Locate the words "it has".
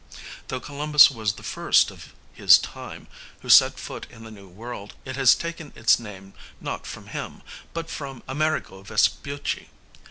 5.05-5.35